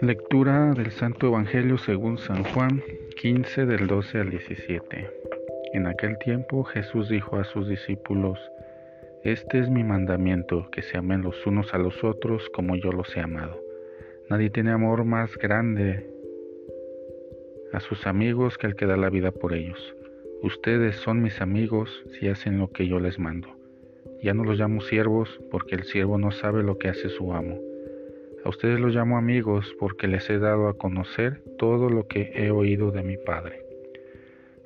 [0.00, 2.82] Lectura del Santo Evangelio según San Juan
[3.20, 5.10] 15 del 12 al 17.
[5.72, 8.38] En aquel tiempo Jesús dijo a sus discípulos,
[9.22, 13.16] Este es mi mandamiento, que se amen los unos a los otros como yo los
[13.16, 13.58] he amado.
[14.28, 16.06] Nadie tiene amor más grande
[17.72, 19.96] a sus amigos que el que da la vida por ellos.
[20.42, 23.63] Ustedes son mis amigos si hacen lo que yo les mando.
[24.24, 27.60] Ya no los llamo siervos porque el siervo no sabe lo que hace su amo
[28.44, 32.50] a ustedes los llamo amigos porque les he dado a conocer todo lo que he
[32.50, 33.64] oído de mi Padre.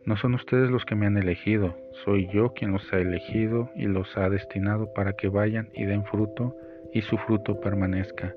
[0.04, 3.86] No son ustedes los que me han elegido, soy yo quien los ha elegido y
[3.86, 6.56] los ha destinado para que vayan y den fruto
[6.92, 8.34] y su fruto permanezca,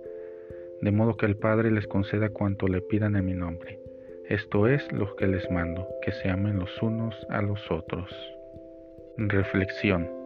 [0.81, 3.79] de modo que el Padre les conceda cuanto le pidan en mi nombre.
[4.29, 8.13] Esto es lo que les mando, que se amen los unos a los otros.
[9.17, 10.20] Reflexión.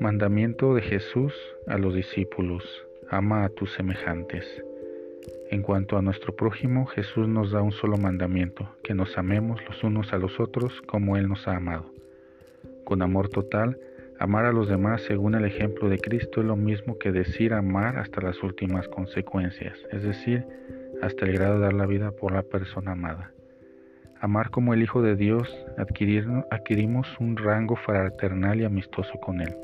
[0.00, 1.32] Mandamiento de Jesús
[1.68, 2.64] a los discípulos
[3.10, 4.44] ama a tus semejantes.
[5.50, 9.84] En cuanto a nuestro prójimo, Jesús nos da un solo mandamiento, que nos amemos los
[9.84, 11.92] unos a los otros como Él nos ha amado.
[12.84, 13.78] Con amor total,
[14.18, 17.96] amar a los demás según el ejemplo de Cristo es lo mismo que decir amar
[17.96, 20.44] hasta las últimas consecuencias, es decir,
[21.02, 23.30] hasta el grado de dar la vida por la persona amada.
[24.20, 29.54] Amar como el Hijo de Dios, adquirimos un rango fraternal y amistoso con Él.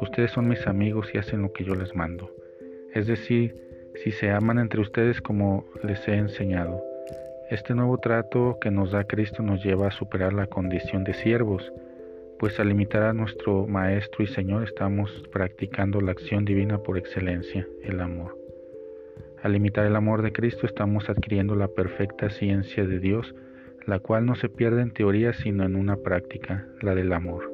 [0.00, 2.30] Ustedes son mis amigos y hacen lo que yo les mando
[2.94, 3.56] es decir,
[3.96, 6.82] si se aman entre ustedes como les he enseñado.
[7.50, 11.72] Este nuevo trato que nos da Cristo nos lleva a superar la condición de siervos,
[12.38, 17.66] pues al imitar a nuestro Maestro y Señor estamos practicando la acción divina por excelencia,
[17.82, 18.38] el amor.
[19.42, 23.34] Al imitar el amor de Cristo estamos adquiriendo la perfecta ciencia de Dios,
[23.86, 27.53] la cual no se pierde en teoría sino en una práctica, la del amor.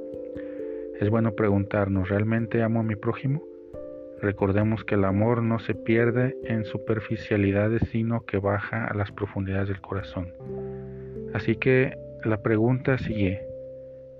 [1.01, 3.43] Es bueno preguntarnos, ¿realmente amo a mi prójimo?
[4.21, 9.69] Recordemos que el amor no se pierde en superficialidades, sino que baja a las profundidades
[9.69, 10.29] del corazón.
[11.33, 13.41] Así que la pregunta sigue,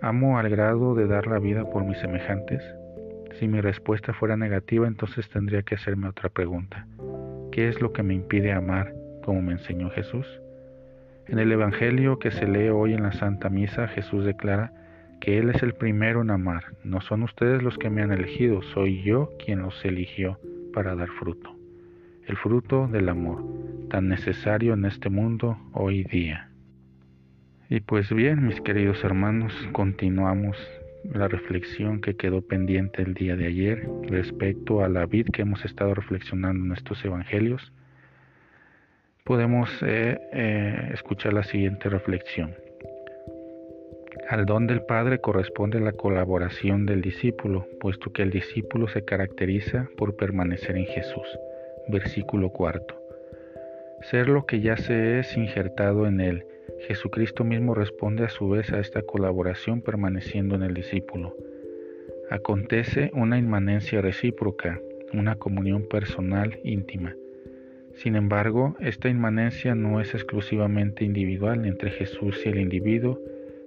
[0.01, 2.63] ¿amo al grado de dar la vida por mis semejantes?
[3.39, 6.87] Si mi respuesta fuera negativa, entonces tendría que hacerme otra pregunta.
[7.53, 10.27] ¿Qué es lo que me impide amar como me enseñó Jesús?
[11.27, 14.73] En el Evangelio que se lee hoy en la Santa Misa, Jesús declara,
[15.21, 16.65] que Él es el primero en amar.
[16.83, 20.39] No son ustedes los que me han elegido, soy yo quien los eligió
[20.73, 21.55] para dar fruto.
[22.27, 23.45] El fruto del amor,
[23.91, 26.51] tan necesario en este mundo hoy día.
[27.69, 30.57] Y pues bien, mis queridos hermanos, continuamos
[31.05, 35.65] la reflexión que quedó pendiente el día de ayer respecto a la vid que hemos
[35.65, 37.73] estado reflexionando en estos evangelios.
[39.25, 42.55] Podemos eh, eh, escuchar la siguiente reflexión.
[44.31, 49.89] Al don del Padre corresponde la colaboración del discípulo, puesto que el discípulo se caracteriza
[49.97, 51.27] por permanecer en Jesús.
[51.89, 52.95] Versículo cuarto.
[54.03, 56.45] Ser lo que ya se es injertado en él.
[56.87, 61.35] Jesucristo mismo responde a su vez a esta colaboración permaneciendo en el discípulo.
[62.31, 64.81] Acontece una inmanencia recíproca,
[65.13, 67.17] una comunión personal íntima.
[67.95, 73.19] Sin embargo, esta inmanencia no es exclusivamente individual entre Jesús y el individuo,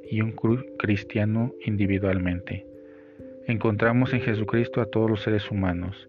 [0.09, 0.33] y un
[0.77, 2.65] cristiano individualmente.
[3.47, 6.07] Encontramos en Jesucristo a todos los seres humanos.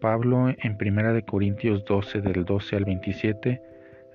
[0.00, 3.62] Pablo en 1 Corintios 12 del 12 al 27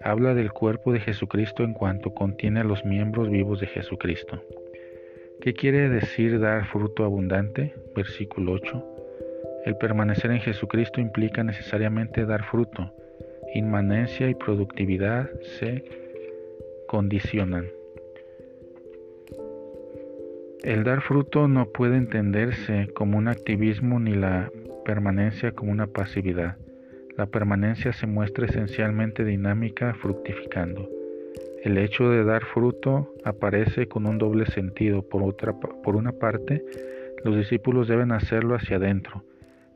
[0.02, 4.44] habla del cuerpo de Jesucristo en cuanto contiene a los miembros vivos de Jesucristo.
[5.42, 7.74] ¿Qué quiere decir dar fruto abundante?
[7.96, 8.98] Versículo 8.
[9.66, 12.94] El permanecer en Jesucristo implica necesariamente dar fruto.
[13.54, 15.30] Inmanencia y productividad
[15.60, 15.84] se
[16.88, 17.66] condicionan.
[20.64, 24.52] El dar fruto no puede entenderse como un activismo ni la
[24.86, 26.58] permanencia como una pasividad.
[27.16, 30.90] La permanencia se muestra esencialmente dinámica, fructificando.
[31.64, 35.04] El hecho de dar fruto aparece con un doble sentido.
[35.04, 36.64] Por, otra, por una parte,
[37.24, 39.24] los discípulos deben hacerlo hacia adentro,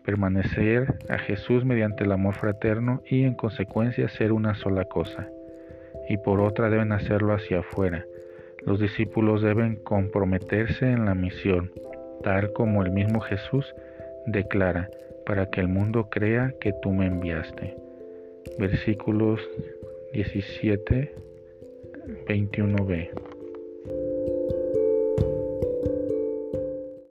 [0.04, 5.28] permanecer a Jesús mediante el amor fraterno y en consecuencia ser una sola cosa.
[6.10, 8.06] Y por otra deben hacerlo hacia afuera,
[8.66, 11.72] los discípulos deben comprometerse en la misión,
[12.24, 13.74] tal como el mismo Jesús
[14.26, 14.90] declara,
[15.26, 17.76] para que el mundo crea que tú me enviaste.
[18.58, 19.40] Versículos
[20.14, 21.16] 17,
[22.28, 23.41] 21b.